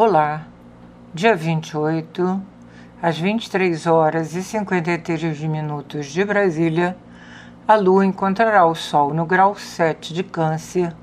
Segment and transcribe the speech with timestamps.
[0.00, 0.46] Olá,
[1.12, 2.40] dia 28,
[3.02, 6.96] às 23 horas e 53 minutos de Brasília,
[7.66, 10.94] a Lua encontrará o Sol no grau 7 de Câncer,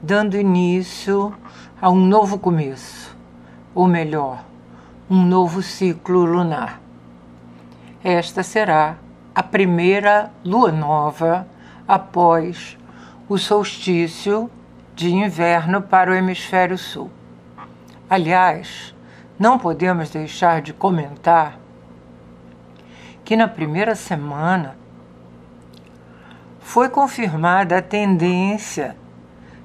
[0.00, 1.34] dando início
[1.80, 3.12] a um novo começo,
[3.74, 4.44] ou melhor,
[5.10, 6.80] um novo ciclo lunar.
[8.04, 8.98] Esta será
[9.34, 11.44] a primeira lua nova
[11.88, 12.78] após
[13.28, 14.48] o solstício
[14.94, 17.10] de inverno para o hemisfério sul.
[18.14, 18.94] Aliás,
[19.38, 21.58] não podemos deixar de comentar
[23.24, 24.76] que na primeira semana
[26.60, 28.94] foi confirmada a tendência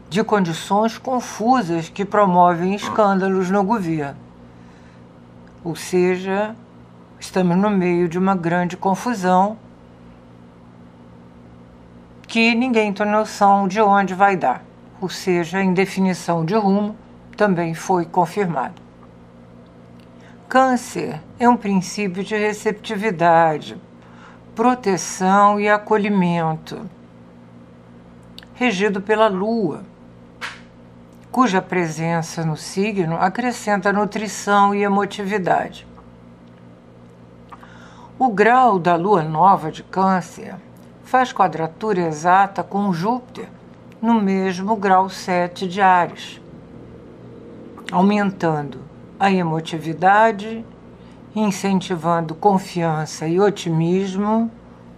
[0.10, 4.16] de condições confusas que promovem escândalos no governo.
[5.62, 6.56] Ou seja,
[7.20, 9.58] estamos no meio de uma grande confusão
[12.26, 14.64] que ninguém tem noção de onde vai dar,
[15.02, 16.96] ou seja, indefinição de rumo
[17.38, 18.82] também foi confirmado.
[20.50, 23.80] Câncer é um princípio de receptividade,
[24.56, 26.90] proteção e acolhimento,
[28.56, 29.84] regido pela Lua,
[31.32, 35.86] cuja presença no signo acrescenta nutrição e emotividade.
[38.18, 40.56] O grau da lua nova de Câncer
[41.04, 43.48] faz quadratura exata com Júpiter
[44.02, 46.42] no mesmo grau 7 de Ares
[47.92, 48.80] aumentando
[49.20, 50.66] a emotividade,
[51.36, 54.52] incentivando confiança e otimismo,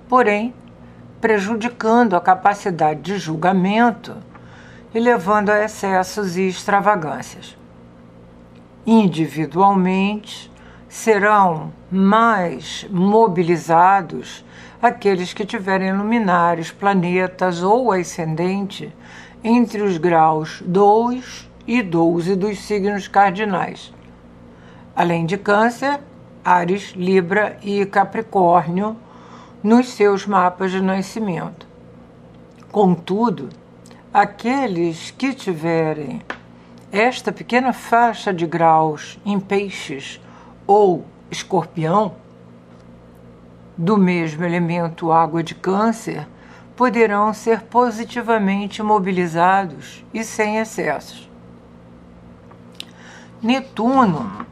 [0.08, 0.54] porém
[1.22, 4.16] prejudicando a capacidade de julgamento
[4.94, 7.58] e levando a excessos e extravagâncias.
[8.86, 10.50] Individualmente,
[10.88, 14.44] serão mais mobilizados
[14.82, 18.92] aqueles que tiverem luminares, planetas ou ascendente
[19.44, 23.94] entre os graus 2 e 12 dos signos cardinais.
[24.96, 26.00] Além de Câncer,
[26.44, 28.98] Ares, Libra e Capricórnio
[29.62, 31.68] nos seus mapas de nascimento.
[32.72, 33.50] Contudo,
[34.12, 36.24] aqueles que tiverem
[36.92, 40.20] esta pequena faixa de graus em Peixes
[40.66, 42.16] ou Escorpião,
[43.78, 46.28] do mesmo elemento água de Câncer,
[46.76, 51.29] poderão ser positivamente mobilizados e sem excessos.
[53.42, 54.46] Netuno,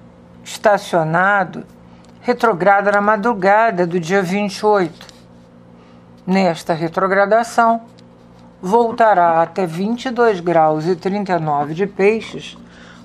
[0.45, 1.65] estacionado,
[2.21, 5.07] retrograda na madrugada do dia 28.
[6.25, 7.81] Nesta retrogradação,
[8.61, 12.57] voltará até 22 graus e 39 de peixes,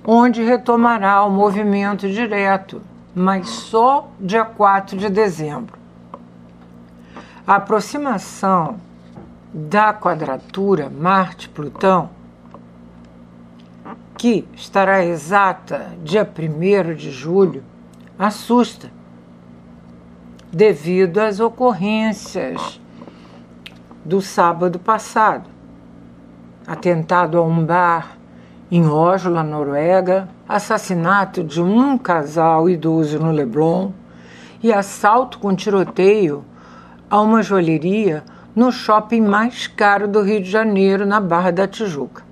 [0.06, 2.80] onde retomará o movimento direto,
[3.12, 5.76] mas só dia 4 de dezembro.
[7.44, 8.76] A aproximação
[9.52, 12.21] da quadratura Marte-Plutão
[14.16, 17.64] que estará exata dia 1 de julho,
[18.18, 18.90] assusta,
[20.52, 22.80] devido às ocorrências
[24.04, 25.50] do sábado passado.
[26.66, 28.16] Atentado a um bar
[28.70, 33.90] em Oslo, na Noruega, assassinato de um casal idoso no Leblon
[34.62, 36.44] e assalto com tiroteio
[37.10, 38.22] a uma joalheria
[38.54, 42.31] no shopping mais caro do Rio de Janeiro, na Barra da Tijuca.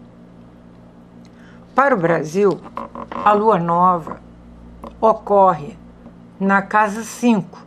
[1.83, 2.61] Para o Brasil,
[3.25, 4.19] a lua nova
[5.01, 5.79] ocorre
[6.39, 7.59] na casa 5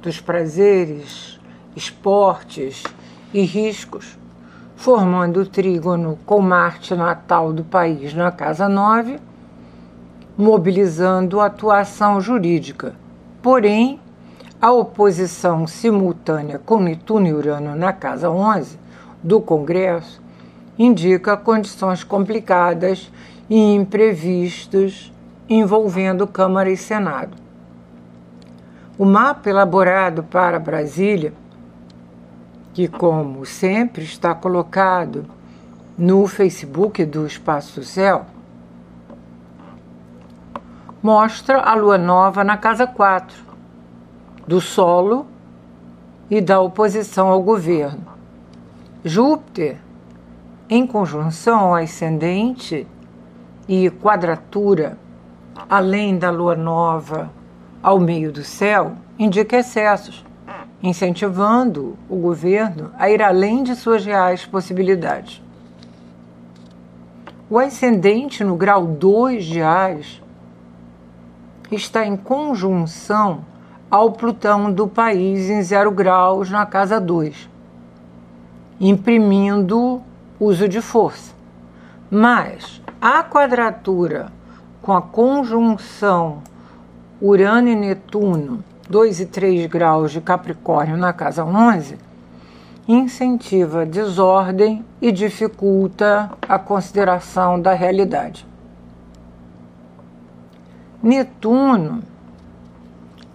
[0.00, 1.40] dos prazeres,
[1.74, 2.84] esportes
[3.34, 4.16] e riscos,
[4.76, 9.18] formando o trígono com Marte natal do país na casa 9,
[10.38, 12.94] mobilizando a atuação jurídica.
[13.42, 13.98] Porém,
[14.62, 18.78] a oposição simultânea com Netuno e Urano na casa 11
[19.20, 20.22] do Congresso
[20.78, 23.10] indica condições complicadas
[23.48, 25.12] e imprevistos
[25.48, 27.36] envolvendo Câmara e Senado.
[28.98, 31.32] O mapa elaborado para Brasília,
[32.74, 35.24] que, como sempre, está colocado
[35.96, 38.26] no Facebook do Espaço Céu,
[41.02, 43.36] mostra a lua nova na casa 4,
[44.46, 45.26] do solo
[46.28, 48.06] e da oposição ao governo.
[49.04, 49.78] Júpiter,
[50.68, 52.86] em conjunção ao ascendente,
[53.68, 54.98] e quadratura,
[55.68, 57.30] além da lua nova
[57.82, 60.24] ao meio do céu, indica excessos,
[60.82, 65.42] incentivando o governo a ir além de suas reais possibilidades.
[67.50, 70.22] O ascendente no grau 2 de Ares
[71.70, 73.44] está em conjunção
[73.90, 77.48] ao Plutão do país em zero graus na casa 2,
[78.80, 80.02] imprimindo
[80.38, 81.34] uso de força.
[82.10, 84.32] Mas a quadratura
[84.82, 86.42] com a conjunção
[87.20, 91.98] Urano e Netuno, 2 e 3 graus de Capricórnio na casa 11,
[92.88, 98.46] incentiva desordem e dificulta a consideração da realidade.
[101.02, 102.02] Netuno,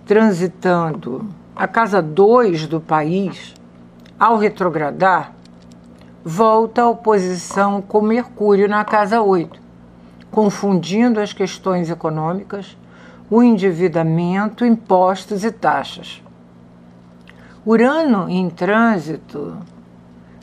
[0.06, 3.54] transitando a casa 2 do país,
[4.20, 5.34] ao retrogradar,
[6.26, 9.60] volta à oposição com Mercúrio na casa 8,
[10.32, 12.78] confundindo as questões econômicas,
[13.30, 16.24] o endividamento, impostos e taxas.
[17.66, 19.58] Urano em trânsito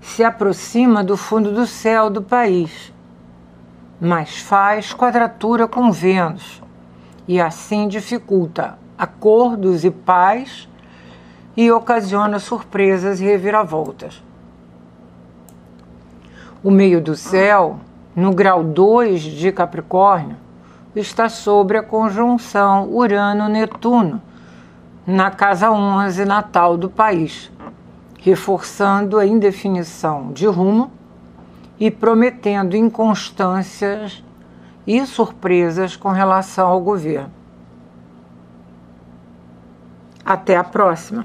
[0.02, 2.92] se aproxima do fundo do céu do país,
[3.98, 6.62] mas faz quadratura com Vênus
[7.26, 10.68] e assim dificulta acordos e paz
[11.56, 14.22] e ocasiona surpresas e reviravoltas.
[16.62, 17.80] O meio do céu,
[18.14, 20.36] no grau 2 de Capricórnio,
[20.94, 24.20] está sobre a conjunção Urano-Netuno
[25.06, 27.50] na casa 11 natal do país,
[28.18, 30.92] reforçando a indefinição de rumo
[31.78, 34.22] e prometendo inconstâncias
[34.86, 37.32] e surpresas com relação ao governo.
[40.22, 41.24] Até a próxima!